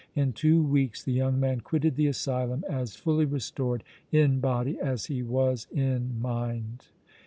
[0.15, 5.05] In two weeks the young man quitted the asylum as fully restored in body as
[5.05, 6.87] he was in mind.